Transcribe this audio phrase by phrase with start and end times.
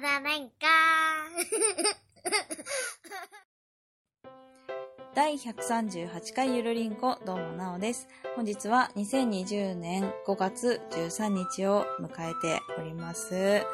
[0.00, 0.54] だねんか
[5.14, 8.08] 第138回ゆるりんこ、どうもなおです。
[8.36, 13.66] 本日は2020年5月13日を迎えております。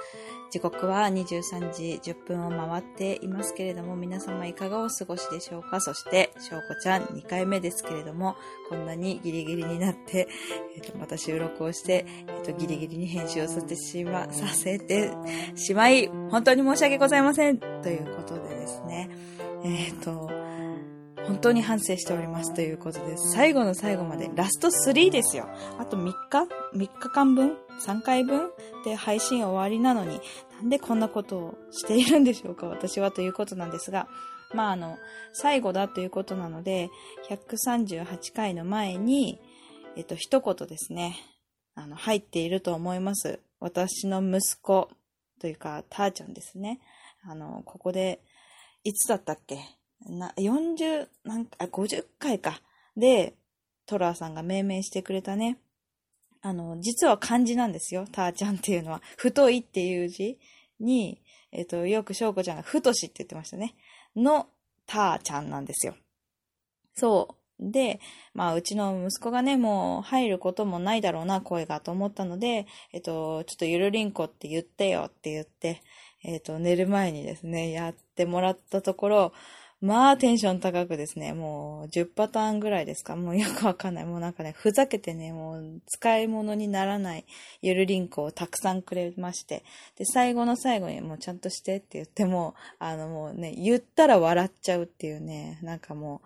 [0.50, 5.80] 時刻は23時10分を回っていますけれども、皆様いかがお過ごしでしょうか？
[5.80, 8.36] そして、しょうこちゃん2回目ですけれども、
[8.68, 10.28] こんなにギリギリになって、
[10.76, 15.10] えっ、と、また収録をして、えっ、と、ギリギリに編集をさせてしま、させて
[15.56, 17.58] しまい、本当に申し訳ございません。
[17.58, 19.10] ということでですね、
[19.64, 20.45] えっ、と、
[21.26, 25.48] 本当に反省しておりますということです、最後の最後まで、ラスト3ですよ。
[25.78, 26.44] あと3日
[26.74, 28.50] ?3 日間分 ?3 回分
[28.84, 30.20] で配信終わりなのに、
[30.60, 32.66] なんでこんなことをしているんでしょうか？
[32.66, 34.08] 私はということなんですが、
[34.54, 34.98] まああの、
[35.32, 36.88] 最後だということなので、
[37.28, 39.40] 138回の前に、
[39.96, 41.16] えっと、一言ですね、
[41.74, 43.40] あの、入っていると思います。
[43.58, 44.88] 私の息子
[45.40, 46.80] というか、たーちゃんですね。
[47.28, 48.20] あの、ここで、
[48.84, 49.58] いつだったっけ？
[50.04, 52.60] な、40、なんか、50回か。
[52.96, 53.34] で、
[53.86, 55.58] トラーさんが命名してくれたね。
[56.42, 58.06] あの、実は漢字なんですよ。
[58.10, 59.02] たーちゃんっていうのは。
[59.16, 60.38] 太いっていう字
[60.80, 63.74] に、えっ、と、よくしょうこちゃんが太しって言ってましたね。
[64.14, 64.46] の、
[64.86, 65.96] たーちゃんなんですよ。
[66.94, 67.46] そう。
[67.58, 68.00] で、
[68.34, 75.82] まあ、うちの息子がね、もう入ることもないだろうな、声がと思ったので、えっと、ちょっとゆるりんこって言ってよって言って、
[76.22, 79.32] えっと、寝る前にですね、やってもらったところ、
[79.82, 83.14] まあ、テンション高くですね、もう10パターンぐらいですか？
[83.14, 84.06] もうよくわかんない。
[84.06, 87.26] もうなんかね、ふざけてね、もう使い物にならない
[87.60, 89.64] ゆるりんこをたくさんくれまして。
[89.96, 96.22] で、最後の最後にもうちゃんとしてって言っても、あのもうね、言ったら笑っちゃうっていうね、なんかも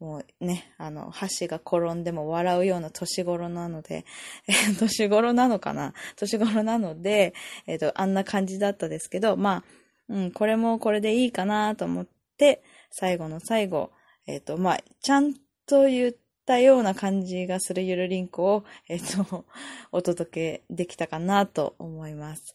[0.00, 4.06] う、もうね、あの、箸が転んでも笑うような年頃なので、
[4.48, 5.92] え年頃なのかな？
[6.16, 7.34] 年頃なので、
[7.66, 9.64] えっ、と、あんな感じだったですけど、まあ、
[10.08, 12.06] うん、これもこれでいいかなと思っ
[12.38, 12.62] て、
[12.96, 13.90] 最後の最後、
[14.26, 15.34] えっ、と、まあ、ちゃん
[15.66, 16.14] と言っ
[16.46, 19.44] たような感じがするゆるりんこを、 えっ、と、
[19.90, 22.54] お届けできたかなと思います。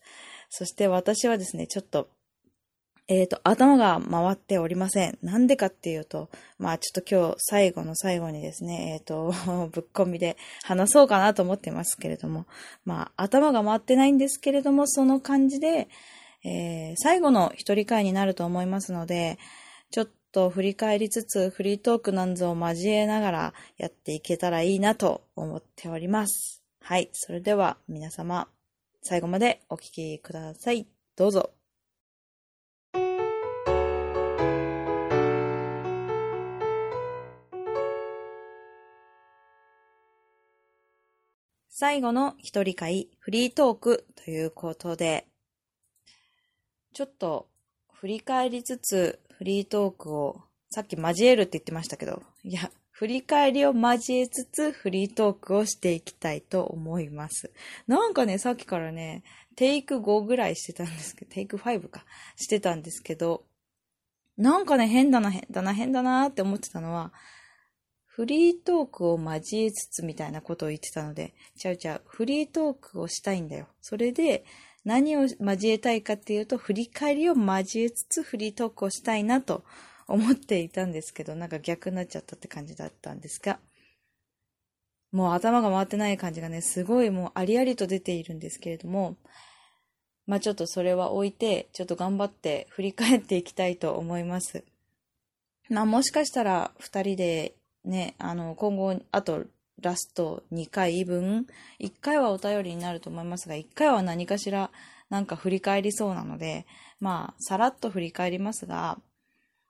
[0.50, 2.08] そして私はですね、ちょっと、
[3.10, 5.18] えっ、と、頭が回っておりません。
[5.22, 9.34] なんでかっていうと、まあちょっと今日最後の最後にですね、えっ、と、
[9.74, 12.46] ぶっ込みで話そうかなと思ってますけれども、
[12.86, 15.90] まあ頭が回ってないんですけれども、その感じで、
[16.46, 19.38] えー最後の一人会になると思いますので、
[20.32, 26.64] と振り返りつつ、フリートークなんぞを交えながらやっていけたらいいなと思っております。
[26.82, 27.10] はい。
[27.14, 28.48] それでは皆様、
[29.02, 30.88] 最後までお聞きください。
[31.16, 31.52] どうぞ。
[41.82, 45.28] 最後の一人会、フリートークということで、
[46.94, 47.48] ちょっと
[47.94, 57.50] 振り返りつつ、フリートークを、さっき交えるって言ってましたけど、いや、振り返りを交えつつ、フリートークをしていきたいと思います。
[57.88, 59.24] なんかね、さっきからね、
[59.56, 62.06] テイク5ぐらいしてたんですけど、テイク5か、
[62.36, 63.46] してたんですけど、
[64.36, 67.14] なんかね、変だな、変だな、変だなって思ってたのは、
[68.06, 73.70] フリートークを交えつつみたいなことを言ってたので、ちゃうちゃう、フリートークをしたいんだよ。
[73.80, 74.44] それで、
[74.86, 79.64] 何を交えたいかっていうと、振り返りを交えつつフリートークをしたいなと
[80.08, 83.60] 思っていたんですけど、なんか逆になっちゃったって感じだったんですが、
[85.12, 89.18] もう頭が回ってない感じがね、すごいもうありありと出ているんですけれども、
[90.28, 94.64] まあちょっとそれは置いて、ちょっと頑張って振り返っていきたいと思います。
[95.70, 99.46] まあもしかしたら二人でね、あの、今後、あと
[99.82, 101.48] ラスト2回分、
[101.80, 104.72] 1回はお便りになると思いますが、1回は何かしら
[105.10, 106.66] なんか振り返りそうなので、
[107.00, 109.00] まあ、さらっと振り返りますが、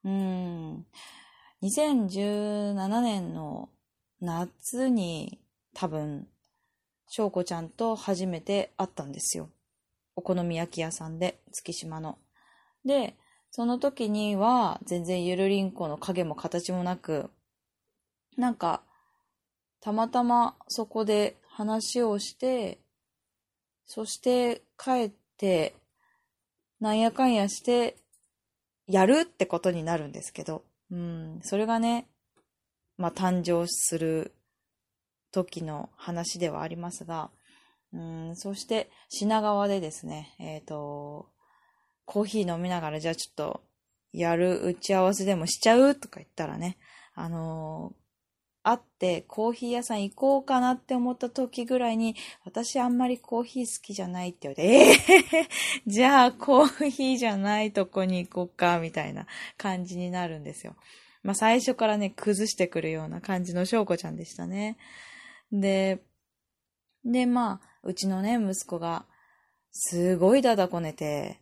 [0.03, 0.85] うーん、
[1.61, 3.69] 2017年の
[4.21, 5.39] 夏に
[5.73, 6.27] 多分、
[7.07, 9.49] 翔子ちゃんと初めて会ったんですよ。
[10.15, 12.17] お好み焼き屋さんで、月島の。
[12.85, 13.15] で、
[13.51, 17.29] その時には全然ゆるりんこの影も形もなく、
[18.37, 18.83] なんか、
[19.81, 22.79] たまたまそこで話をして、
[23.85, 25.75] そして帰って、
[26.79, 27.97] なんやかんやして、
[28.87, 32.07] やるってことになるんですけど、うん、それがね、
[32.97, 34.33] まあ誕生する
[35.31, 37.29] 時の話ではありますが、
[37.93, 41.27] うん、そして品川でですね、えっ、と、
[42.05, 43.61] コーヒー飲みながら、じゃあちょっと、
[44.11, 46.77] やる打ち合わせでもしちゃうとか言ったらね、
[47.13, 55.49] あのー会ってコーヒー屋さん行こうかなって思った時ぐらいに、私あんまりコーヒー好きじゃないって言われて、えー、
[55.87, 59.25] じゃあコーヒーじゃないとこに行こうか、みたいな
[59.57, 60.75] 感じになるんですよ。
[61.23, 64.77] まあ最初からね、崩してくるような感じの翔子ちゃんでしたね。
[65.51, 66.01] で、
[67.03, 69.05] で、まあ、うちのね、息子が、
[69.71, 71.41] すごいだだこねて、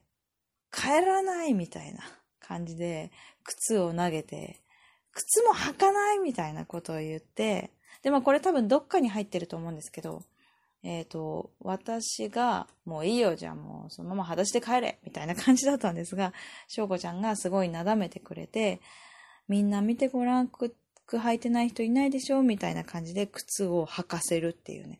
[0.71, 2.01] 帰らないみたいな
[2.39, 3.11] 感じで、
[3.43, 4.61] 靴を投げて、
[5.17, 7.71] 靴も履かないみたいなことを言って、
[8.03, 10.21] で、まあこれ多分どっかに入ってると思うんですけど、
[10.83, 16.33] えっ、ー、と、私が、もういいよ、じゃあもうそのまま裸足で帰れみたいな感じだったんですが、
[16.67, 18.79] 翔子ちゃんがすごいなだめてくれて、
[19.47, 20.75] みんな見てごらん、靴
[21.17, 24.99] 履いてない人いないでしょみたいな感じで靴を履かせるっていうね。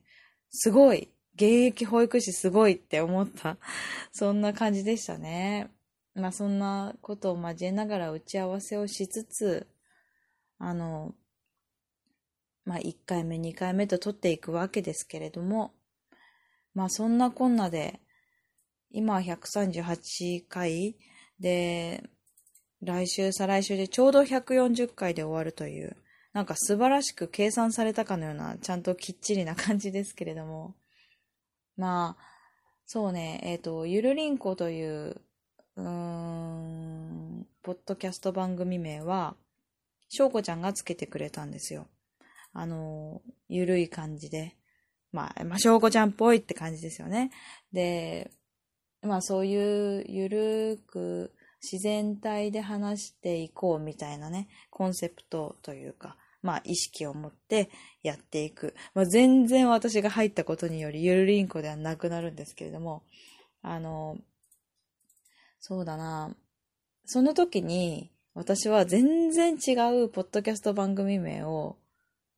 [0.49, 3.57] すごい現役保育士すごいって思った。
[4.11, 5.69] そんな感じでしたね。
[6.15, 9.67] まあそんなことを交えながら打ち合わせをしつつ、
[10.59, 11.13] あの、
[12.65, 15.73] まあ1回目、2回目と取っていくわけですけれども、
[16.73, 18.01] まあそんなこんなで、
[18.91, 20.95] 今138回
[21.39, 22.03] で、
[22.81, 25.97] 来週、再来週でちょうど140回で終わるという、
[26.33, 30.75] なんか素晴らしく計算されたかのような、ちゃんときっちりな感じですけれども、
[31.75, 32.23] まあ、
[32.85, 35.21] そうね、えっ、ー、と、ゆるりんこという、
[35.75, 39.35] うーん、ポッドキャスト番組名は、
[40.09, 41.87] しょうこちゃんがつけてくれたんですよ。
[42.53, 44.55] あの、ゆるい感じで。
[45.11, 47.31] まあ、まあ、しょうこちゃんっぽいって感じですよね。
[47.71, 48.31] で、
[49.01, 57.69] まあそういうゆるく自然体で話していこうみたいなね、コンセプトというか、まあ、意識を持って
[58.03, 58.75] やっていく。
[58.93, 63.03] まあ、全然私が入ったことにより、ゆるりんこではなくなるんですけれども、
[63.61, 64.17] あの、
[65.59, 66.35] そうだな。
[67.05, 69.73] その時に、私は全然違
[70.03, 71.75] うポッドキャスト番組名を、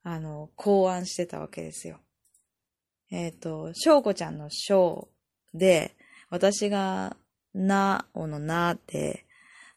[0.01, 1.99] あの、考案してたわけですよ。
[3.11, 5.09] えっ、ー、と、しょうこちゃんのしょ
[5.53, 5.97] うで、
[6.29, 7.17] 私が
[7.53, 9.25] なおのなで、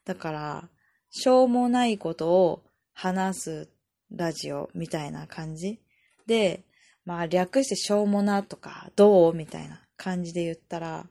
[0.04, 0.68] だから、
[1.10, 3.68] しょうもないことを話す
[4.12, 5.80] ラジオみたいな感じ
[6.28, 6.62] で、
[7.04, 11.04] まあ略してしょうもなとか、どうみたいな感じで言ったら、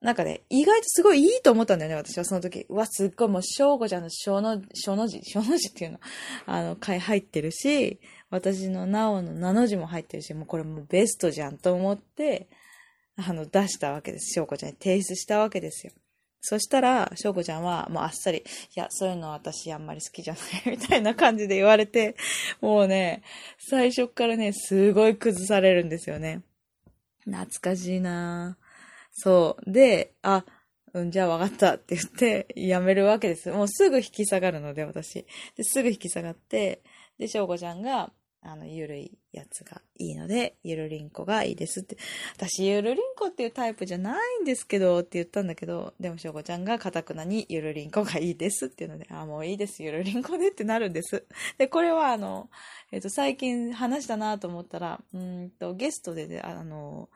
[0.00, 2.64] なんかね、意外とすごいいいと思ったんだよね、私はその時。
[2.70, 6.00] うわ、すっごいもう、しょうごちゃんのしょうの、しょうの字、しょうの字っていうの、
[6.46, 8.00] あの、回入ってるし、
[8.30, 12.48] 私のなおのなの字も入ってるし、もうこれもうベストじゃんと思って、
[13.16, 14.32] あの、出したわけです。
[14.32, 15.92] しょうこちゃんに提出したわけですよ。
[16.40, 18.42] そしたら、翔子ちゃんは、もうあっさり、い
[18.74, 20.42] や、そういうの私あんまり好きじゃない
[20.74, 22.16] みたいな感じで言われて、
[22.62, 23.22] もうね、
[23.58, 26.40] 最初からね、すごい崩されるんですよね。
[27.26, 28.69] 懐かしいなぁ
[29.12, 29.70] そう。
[29.70, 30.44] で、あ、
[30.92, 33.50] うん、じゃあ分かったって言って、やめるわけです。
[33.50, 35.26] もうすぐ引き下がるので、私。
[35.56, 36.82] で、すぐ引き下がって、
[37.18, 38.12] で、翔子ちゃんが、
[38.42, 41.98] あの、ゆるいやつがいいので、ゆるりんこがいいですって。
[42.34, 51.26] 私、ゆるりんこっていうタイプじゃないんですけど、って言ったんだけど、でも、しょうこちゃんがかたくなにゆるりんこがいいですっていうので、あ、もういいです、ゆるりんこでってなるんです。
[51.58, 52.48] で、これはあの、
[52.90, 57.10] えっ、ー、と、最近話したなと思ったら、うんと、ゲストで、あの、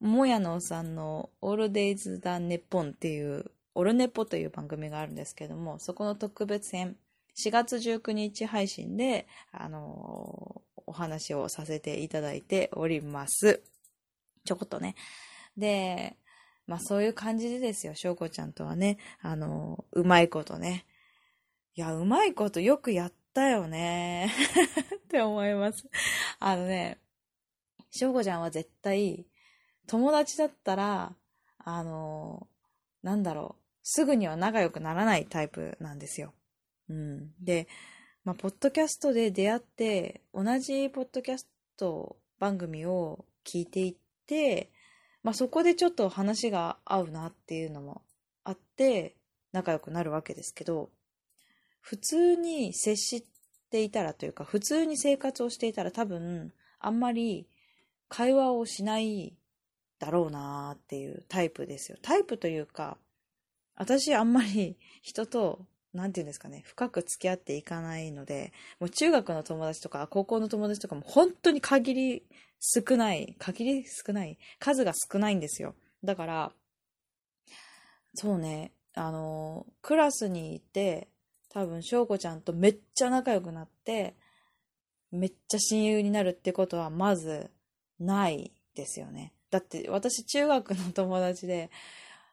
[0.00, 6.96] もやのさんのオールデイズ・ダ・ネッポンっていう、オルネポという番組があるんですけども、そこの特別編、
[7.36, 13.62] 4月19日配信で、あのー、お話をさせていただいております。
[14.44, 14.94] ちょこっとね。
[15.56, 16.16] で、
[16.66, 20.86] まあそういう感じでですよ、しょうこちゃんとはね、あのー、うまいことね。
[21.74, 24.32] いや、うまいことよくやったよね。
[24.96, 25.86] って思います。
[26.38, 26.98] あのね、
[27.90, 29.26] しょうこちゃんは絶対、
[29.86, 31.14] 友達だったら、
[31.58, 32.46] あの、
[33.02, 36.32] なんだろう、すぐには仲良くならないタイプなんですよ。
[36.88, 37.32] うん。
[37.40, 37.68] で、
[38.24, 44.70] まあ、ポッドキャストで出会って、同じポッドキャスト番組を聞いていって、
[45.22, 48.02] まあ、そこでちょっと話が合うなっていうのも
[48.44, 49.16] あって、
[49.52, 50.90] 仲良くなるわけですけど、
[51.80, 53.24] 普通に接し
[53.70, 57.48] ていたらというか、普通に生活をしていたら多分、あんまり
[58.08, 59.36] 会話をしない
[59.98, 61.98] だろうなーっていうタイプですよ。
[62.02, 62.98] タイプというか、
[63.74, 72.26] 私あんまり 人となんていうんですかね、深く付き合っていかないので、もう中学の友達とか高校の友達とかも本当に限り
[72.60, 75.74] 少ない、限り少ない、数が少ないんですよ。
[76.04, 76.52] だから、
[78.14, 81.08] そうね、あの、クラスにいて、
[81.50, 84.14] 多分、翔子ちゃんとめっちゃ仲良くなって、
[85.10, 87.50] めっちゃ親友になるってことはまず
[87.98, 89.32] ないですよね。
[89.50, 91.70] だって私中学の友達で、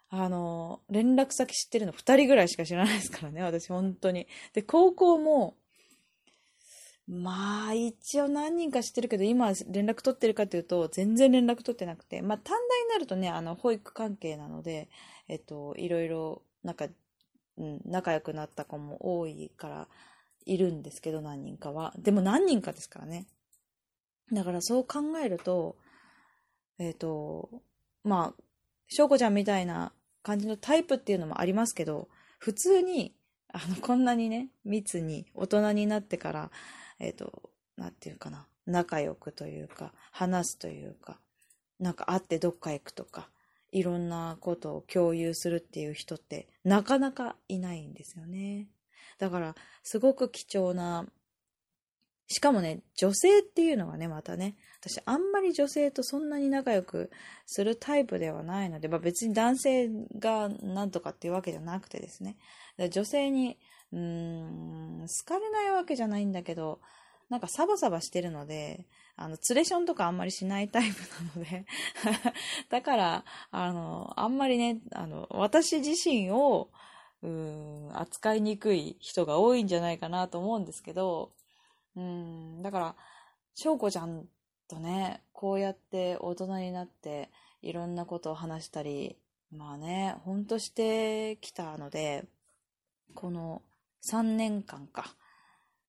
[0.10, 4.28] あの、連絡先知ってるの2人ぐらいしか知らないですからね、私、本当に。
[4.54, 5.56] で、高校も、
[7.08, 14.90] まあ、一応何人か知ってるけど、今連絡取ってるかというと、全然連絡取ってなくて、まあ、短大になるとね、あの、保育関係なので、
[15.28, 16.86] えっと、いろいろ、なんか、
[17.58, 19.88] うん、仲良くなった子も多いから、
[20.46, 21.94] いるんですけど、何人かは。
[21.98, 23.28] でも何人かですからね。
[24.32, 25.76] だからそう考えると、
[26.80, 27.50] えっ、と、
[28.04, 28.44] まあ、
[28.88, 33.14] 翔子ちゃんみたいな感じのタイプっていうのもありますけど、普通に、
[33.52, 36.52] あの、こんなにね、密に大人になってから、
[37.00, 41.20] えっ、ー、と、なんていうかな、仲良くというか、話すというか、
[41.80, 43.30] なんか会ってどっか行くとか、
[43.72, 48.68] いろんなことを共有するっていう人ってなかなかいないんですよね。
[49.18, 51.06] だから、すごく貴重な、
[52.28, 57.12] しかもね、女性っていうのがね、またね、私あんまり女性とそんなに仲良く
[57.46, 59.90] するタイプではないので、まあ別に男性
[60.20, 62.38] がなんとかっていうわけじゃなくてですね、
[62.90, 63.58] 女性に
[63.94, 66.80] うーん、好かれないわけじゃないんだけど、
[67.30, 71.00] なんかサバサバしてるので、あの、ツレションとかあんまりしないタイプ
[71.40, 71.66] なので
[72.70, 76.70] だから、あの、あんまりね、あの、私自身を、
[77.22, 81.32] うーん、扱いにくい人が多いんじゃないかなと思うんですけど、
[81.96, 82.96] うん、だから、
[83.56, 84.26] 翔子ちゃん
[84.68, 87.30] とね、こうやって大人になって、
[87.62, 89.18] いろんなことを話したり、
[89.52, 92.26] まあね、ほんとしてきたので、
[93.14, 93.62] この
[94.04, 95.16] 3年間か。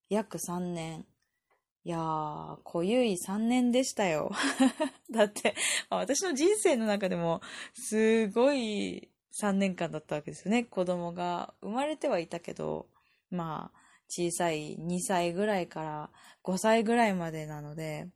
[0.08, 1.06] 約3年。
[1.86, 4.32] いやー、濃ゆい3年でしたよ。
[5.10, 5.54] だって、
[5.90, 7.42] 私の人生の中でも、
[7.74, 10.64] すごい3年間だったわけですよね。
[10.64, 12.88] 子供が生まれてはいたけど、
[13.30, 16.10] まあ、小さい2歳ぐらいから
[16.44, 18.08] 5歳ぐらいまでなので、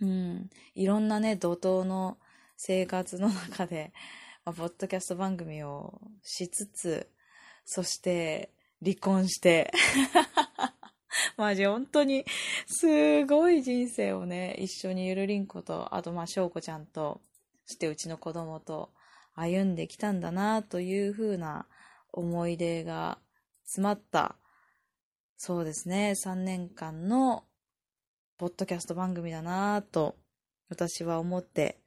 [0.00, 2.18] うん、いろんなね、怒涛の
[2.56, 3.92] 生活の中で、
[4.44, 7.10] まあ、ポッドキャスト番組をしつつ、
[7.64, 8.50] そして、
[8.82, 9.70] 離婚して。
[11.36, 12.24] マジ本当に、
[12.66, 17.20] すごい人生をね、一緒にゆるりんこと、あとまあ、しょうこちゃんと、
[17.66, 18.90] そしてうちの子供と
[19.34, 21.66] 歩んできたんだな、というふうな
[22.12, 23.18] 思い出が
[23.64, 24.36] 詰まった、
[25.42, 27.44] そうですね、3年間の、
[28.36, 30.18] ポッドキャスト番組だなぁ、と、
[30.68, 31.80] 私は思って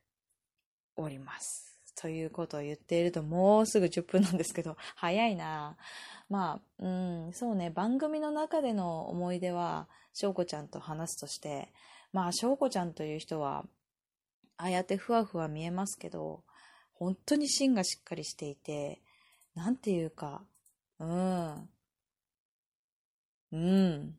[0.96, 1.80] おります。
[1.94, 5.78] ということを言っていると、もうすぐ10分なんですけど、 早いな。
[5.80, 6.90] ぁまあ、う
[7.30, 11.72] ん、そうね、番組の中での思い出は、翔子ちゃんと話すとして、
[12.12, 13.68] まあ、翔子ちゃんという人は、
[14.58, 16.44] ああやってふわふわ見えますけど、
[16.94, 19.04] 本当に芯がしっかりしていて、
[19.54, 20.44] なんていうか、
[20.98, 21.70] うん、
[23.54, 24.16] うん、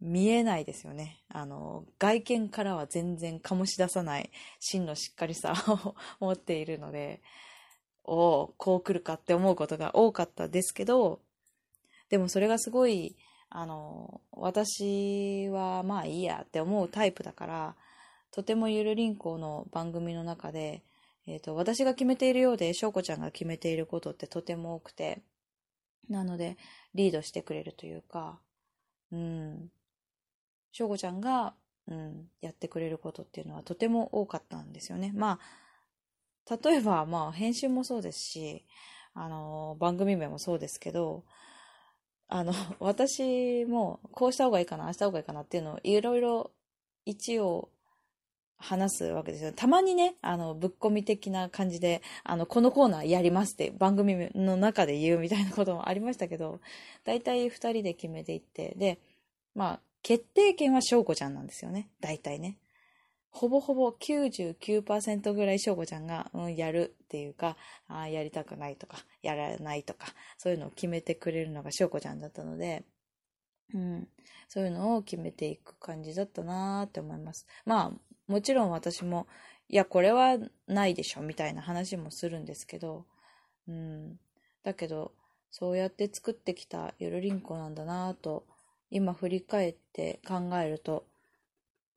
[0.00, 1.22] 見えないですよね。
[1.28, 7.22] あの、外見からは全然醸し出さない芯のしっかりさを持っているので、
[8.02, 11.20] おこう来るかって思うことが多かったですけど、
[12.08, 13.16] でもそれがすごい、
[13.50, 17.76] あの、私はまあいいやって思うタイプだから、
[18.32, 20.82] とてもゆるりんこの番組の中で、
[21.28, 25.22] えっ、ー、と、私が決めているようで、しょうこちゃんが決めていることってとても多くて、
[26.08, 26.56] なので、
[26.94, 28.40] リードしてくれるというか、
[29.12, 29.70] うん、
[30.72, 31.54] しょうこちゃんが、
[31.86, 35.12] うん、やってくれることっていうのはとても多かったんですよね。
[35.14, 35.40] ま
[36.48, 38.64] あ、例えば、まあ、編集もそうですし、
[39.14, 41.24] あの、番組名もそうですけど、
[42.28, 46.52] あの、 私も、こうした方がいいかな、ああした方がいいかなっていうのを、いろいろ、
[47.04, 47.70] 一応、
[48.60, 49.52] 話すわけですよ。
[49.52, 56.60] たまにね、あの、ぶっ込み的な感じで、あの、このコーナーやりますって番組の中で言うみたいなこともありましたけど、
[57.04, 59.00] 大体二人で決めていって、で、
[59.54, 61.88] まあ、決定権は翔子ちゃんなんですよね。
[62.00, 62.58] 大体ね。
[63.30, 67.56] ほぼほぼ99%ぐらい翔子ちゃんが、うん、やるっていうか、
[67.88, 72.84] あやりたくないとか、やらないとか、そういうのを決めてくれるのが翔子ちゃんだったので、
[73.72, 74.08] うん、
[74.48, 77.46] そういうのを決めていく感じだったなーって思います。
[77.64, 79.26] まあ、もちろん私も、
[79.68, 83.04] いや、これはないでしょ、みたいな話もするんですけど、
[83.66, 84.20] うん、
[84.62, 85.12] だけど、
[85.50, 88.46] そうやって作ってきたゆるりんこなんだなーと、
[88.88, 91.06] 今振り返って考えると、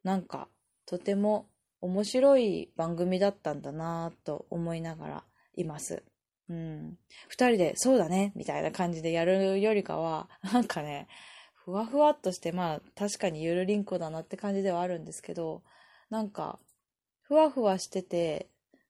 [0.04, 0.48] なんか、
[0.88, 1.48] とても
[1.82, 5.24] 面白い番組だったんだなぁと思いながら
[5.56, 6.02] います。
[6.50, 6.98] うん。
[7.28, 11.08] 二人で、そうだね、みたいな感じでやるよりかは、なんかね、
[11.54, 15.62] ふわふわっとして、まあ、確かにゆるりんこだなって感じではあるんですけど、
[16.14, 16.60] なんか、
[17.24, 18.48] ふわふわしてて、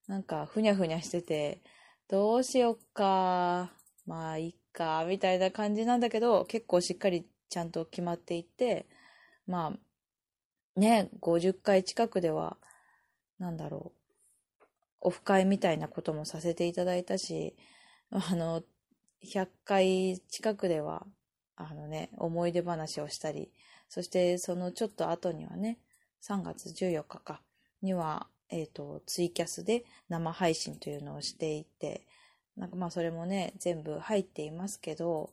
[0.07, 1.61] なんか、ふにゃふにゃしてて、
[2.09, 3.71] どうしよっか、
[4.05, 8.87] まあ、いっか、みたいな感じなんだけど、結構しっかりちゃんと決まっていて、
[9.47, 12.57] まあ、ね、50回近くでは、
[13.39, 13.93] なんだろ
[14.59, 14.65] う、
[14.99, 17.55] オフ会みたいなこともさせていただいたし、
[18.09, 18.63] あの、
[19.23, 21.07] 100回近くでは、
[21.55, 23.49] あのね、思い出話をしたり
[23.87, 25.77] そしてそのちょっと後にはね、
[26.23, 27.41] 3月14日か、
[27.81, 32.07] には、え、ー、と、ツイキャスで生配信というのをしていて、
[32.55, 35.31] なんかまあそれもね、全部入っていますけど、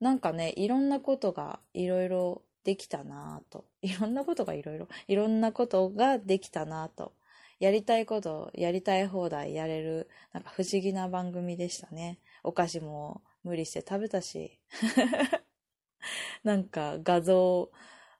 [0.00, 3.64] なんかね、いろんなことがいろいろできたなぁと。
[3.82, 7.12] いろんなことがいろいろ、いろんなことができたなぁと。
[7.58, 12.18] やりたいこと、やりたい放題やれる、なんか不思議な番組でしたね。
[12.42, 14.58] お菓子も無理して食べたし。
[16.44, 17.70] なんか画像、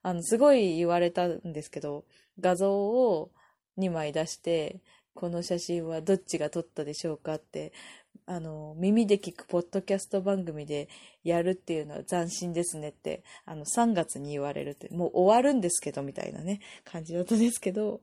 [0.02, 2.04] あの、すごい言われたんですけど、
[2.38, 3.30] 画像を
[3.78, 4.80] 2枚出して、
[5.14, 7.73] この写真はどっちが撮ったでしょうかって、
[8.26, 10.88] あの、耳で聞くポッドキャスト番組で
[11.25, 18.00] やるっていうのは斬新ですねって、あの、3月に言われるって、もう終わるんですけど、みたいなね、感じだったんですけど、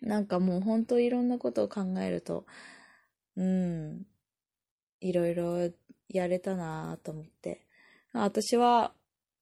[0.00, 2.44] なんかもう本当いろんなことを考えると、
[3.36, 4.02] うん、
[5.00, 5.70] いろいろ
[6.08, 7.62] やれたなと思って。
[8.12, 8.92] 私は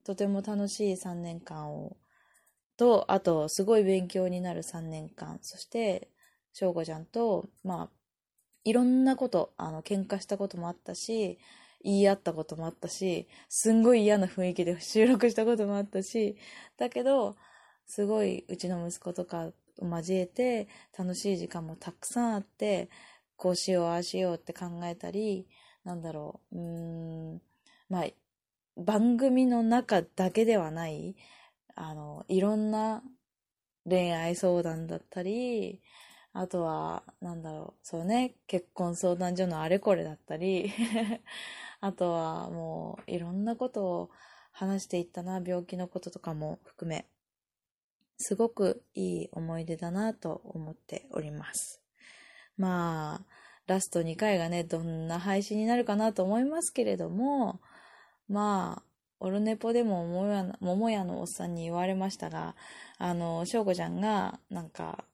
[0.05, 1.97] とても楽しい3年間を、
[2.77, 6.11] と、あと、すごい勉強になる3年間、そして、
[6.53, 7.91] 翔吾ちゃんと、まあ、
[8.65, 11.39] いろんなこと、あの、喧嘩したこともあったし、
[11.83, 16.37] 言い合ったこともあったし、すんごい嫌な雰囲気で収録したこともあったし、
[16.79, 17.37] だけど、
[17.87, 20.69] すごいうちの息子とかを交えて
[20.99, 22.89] 楽しい時間もたくさんあって、
[23.37, 25.47] こうしよう、ああしようって考えたり、
[25.85, 27.43] なんだろう、うーん、
[27.91, 28.07] まあ、
[28.77, 31.17] 番組の中だけではない、
[31.75, 33.03] あの、いろんな
[33.89, 35.81] 恋愛相談だったり、
[36.33, 40.73] あとは、なんだろう、そうね、結婚相談所のあれこれだったり、
[41.81, 44.11] あとはもういろんなことを
[44.51, 47.07] 話していったな、病気のこととかも含め、
[48.17, 51.81] すごくいい思い出だなと思っております。
[52.57, 53.25] まあ、
[53.67, 57.61] ラスト2回がね、どんな配信になるかなと思いますけれども、
[58.29, 58.83] まあ、
[59.21, 60.05] オルネポでも
[60.61, 62.55] 桃屋のおっさんに言われましたが、
[62.99, 65.05] あの、翔子ちゃんが、なんか、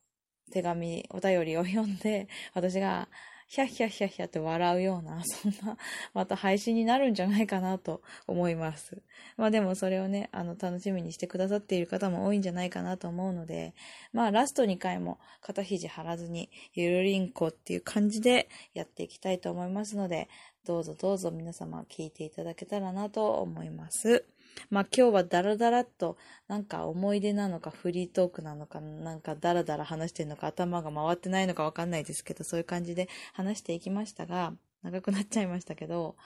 [0.51, 3.09] 手紙、お便りを読んで、私が、
[3.51, 5.77] ヒャヒャヒャヒャって笑うような、 そんな、
[6.15, 9.03] また配信になるんじゃないかなと思います。
[9.37, 13.75] まあでもそれをね、あの、楽しみにしてくださっている方も多いんじゃないかなと思うので、
[14.13, 20.29] まあラスト2回も肩肘張らずに、ゆるりんこっていう感じでやっていきたいと思いますので、
[20.67, 24.25] どうぞどうぞ皆様聞いていただけたらなと思います。
[24.69, 26.17] まあ今日はダラダラっと
[26.49, 36.17] なんか思い出なのかフリートークなのかなんかダラダラ話してるのか頭が回ってないのかわかんないですけどそういう感じで話していきましたが長くなっちゃいましたけど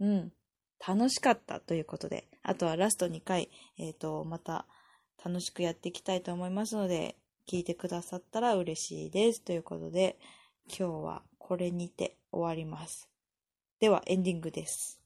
[0.00, 0.32] うん
[0.86, 4.66] 楽しかったということであとはラスト2回えっ、ー、とまた
[5.24, 7.16] 楽しくやっていきたいと思いますので
[7.50, 10.18] 聞いてくださったら嬉しいですということで
[10.68, 13.13] 今日はこれにて終わります
[13.84, 14.98] ではエンディングです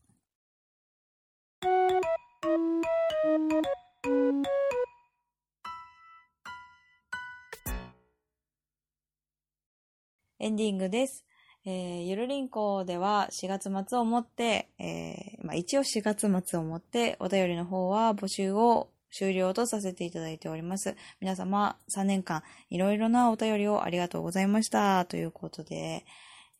[10.38, 11.24] エンディングです。
[11.66, 20.94] えー、ゆるりんこでは4月末をもって、えー、まあ一応4月末をもってお便りの方は募集を終了とさせていただいております。
[21.20, 25.04] 皆様3年間いろいろなお便りをありがとうございました。
[25.06, 26.04] ということで、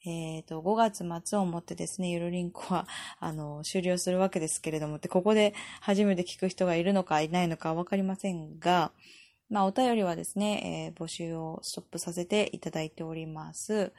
[0.09, 2.87] えっ、ー、と、5月末をもってですね、ゆるりんこは、
[3.21, 8.93] あの、終了するわけですけれども、で、ここで初めて聞く人がいるのかいないのかわかりませんが、
[9.51, 13.93] まあ、お便りはですね、えー、募集をストップさせていただいております。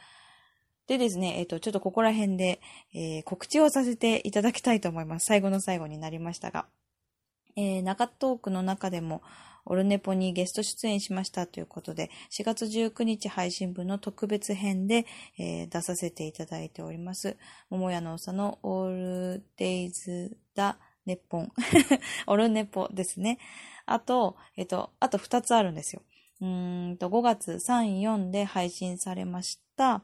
[0.87, 2.59] でですね、えっ、ー、と、ちょっとここら辺で、
[2.93, 5.27] えー、告知をさせていただきたいと思います。
[5.27, 6.65] 最後の最後になりましたが。
[7.55, 9.21] えー、中トークの中でも、
[9.65, 15.05] オルネポにゲスト出演しましたということで、4月19日配信分の特別編で、
[15.37, 17.37] えー、出させていただいております。
[17.69, 21.51] 桃屋のおさのオールデイズだネッポン。
[22.27, 23.39] オルネポですね。
[23.85, 26.01] あと、えっと、あと2つあるんですよ。
[26.41, 30.03] うんと、5月3、4で配信されました、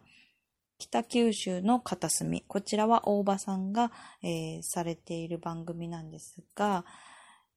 [0.77, 2.43] 北九州の片隅。
[2.47, 3.91] こちらは大場さんが、
[4.21, 6.83] えー、されている番組なんですが、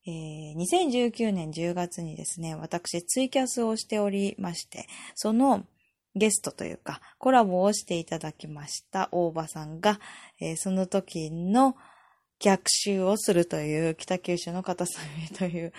[0.08, 5.66] えー、2019年10月にですね、私ツイキャスをしておりまして、その
[6.14, 10.00] ゲストというか、コラボをしていただきました大場さんが、
[10.40, 11.76] えー、その時の
[12.40, 15.04] 逆襲をするという北九州の片隅
[15.36, 15.74] という、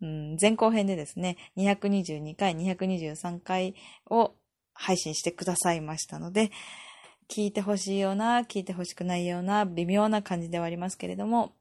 [0.00, 3.74] うん、前後編でですね、222回、223回
[4.08, 4.32] を
[4.72, 6.50] 配信してくださいましたので、
[7.28, 11.52] 聞いてほしいような、聞いてほしくないような、微妙な感じではありますけれども、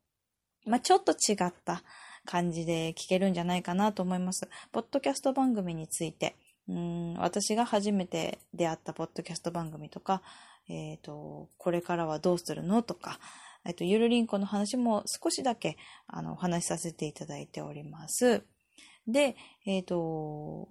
[0.66, 1.84] まあ、ちょっと違った、
[2.26, 4.48] 感じで聞けるんじゃないかなと思います。
[4.72, 6.36] ポッドキャスト番組について、
[6.68, 10.22] うん私が初めて出会ったポッドキャスト番組とか、
[10.70, 13.20] えっ、ー、と、これからはどうするのとか、
[13.66, 18.44] えっと、ゆるりんこの話も少しだけ、あの、お話しさせていただいております。
[19.08, 20.70] で、えっ、と、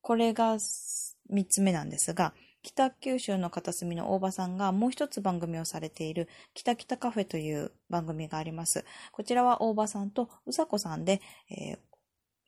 [0.00, 2.32] これが3つ目なんですが、
[2.66, 8.84] 北九州の片隅の大場さんがもう一つ番組をされている北北カフェという番組があります。
[9.12, 11.78] こちらは大場さんとうさこさんで、えー、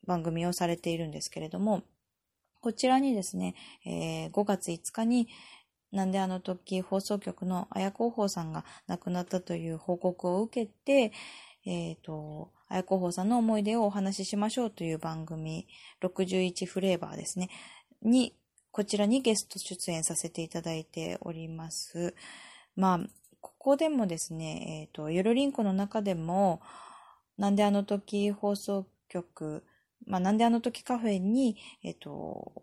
[0.09, 1.85] 番組をされているんですけれども、
[2.61, 3.55] こちらにですね、
[3.87, 5.29] えー、5月5日に
[5.93, 11.13] なんであの時放送局の綾広報さんが亡くなったという報告を受けて、
[11.65, 15.69] えっ、ー、と、綾広報さんの思い出をお話ししましょうという番組、
[16.03, 17.51] 61フレーバーですね、
[18.03, 18.35] に
[18.71, 22.15] こちらにゲスト出演させていただいております。
[22.77, 23.01] まあ、
[23.41, 26.61] ここでもですね、えっ、ー、と、ゆるりんこの中でも、
[27.37, 29.65] なんであの時放送局、
[30.07, 32.63] まあ、なんであの時カフェに、えっ、ー、と、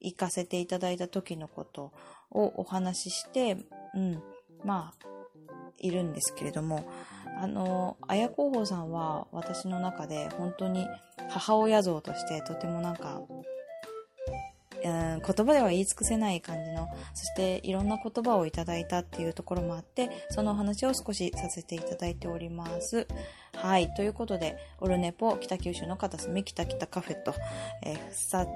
[0.00, 1.92] 行かせていただいた時のこと
[2.30, 3.56] をお話しして、
[3.94, 4.22] うん、
[4.64, 5.06] まあ、
[5.78, 6.84] いるんですけれども、
[7.40, 10.86] あの、綾候補さんは私の中で本当に
[11.28, 13.20] 母親像としてとてもなんか
[14.82, 23.06] 言葉では言い尽くせない感じの、そしていろんな言葉をいただいたっていうところもあって、そのお話を少しさせていただいております。
[23.54, 23.92] はい。
[23.94, 27.34] ということで、オルネポ北九州の片隅北北カフェと、
[27.84, 28.46] えー、さ、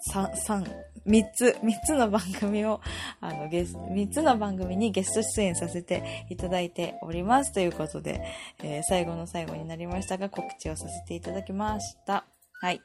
[0.00, 0.66] 三、三、
[1.04, 2.80] 三つ、三つの番組を、
[3.20, 7.52] あの、ゲス、三つの番組にゲスト出演させていただいております。
[7.52, 8.22] ということで、
[8.62, 12.24] えー、最後の最後になりましたが、告知をさせていただきました。
[12.60, 12.80] はい。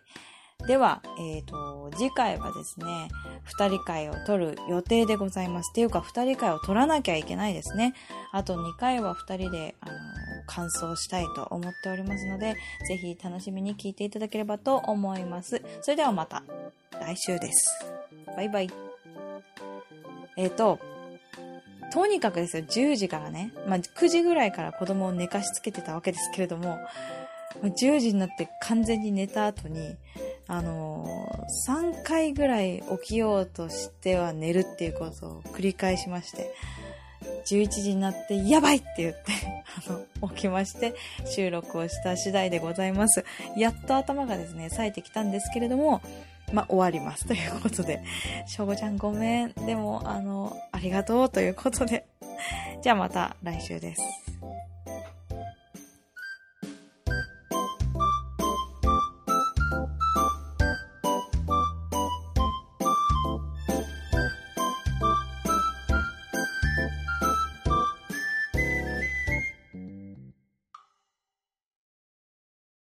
[0.67, 3.09] では、え、ー、と、次回はですね、
[3.43, 5.71] 二人会を取る予定でございます。
[5.71, 7.93] っていうか、二人会を取らなきゃいけないですね。
[8.31, 9.93] あと2回は二人で、あの、
[10.45, 12.55] 感想したいと思っておりますので、
[12.87, 15.61] ぜひ楽しみに聞いていただければと思います。
[15.81, 16.43] それではまた
[16.99, 17.85] 来週です。
[18.35, 18.69] バイバイ。
[20.37, 20.79] えっ、ー、と、
[21.91, 26.79] とにかくですよ、10時からね、まあ、9時ぐらいから子供を寝かしつけてたわけですけれども、
[27.61, 29.97] 10時になって完全に寝た後に、
[30.51, 36.53] あのー、3回ぐらい起きようとしては寝るっていうことを繰り返しまして、
[37.49, 39.31] 11時になって、やばいって言って
[39.87, 40.93] あの、起きまして、
[41.25, 43.23] 収録をした次第でございます。
[43.55, 46.01] やっと頭がですね、冴えてきたんですけれども、
[46.51, 47.25] まあ、終わります。
[47.25, 48.03] ということで、
[48.45, 49.53] しょうごちゃんごめん。
[49.53, 52.05] でも、あの、ありがとうということで、
[52.81, 54.30] じゃあまた来週です。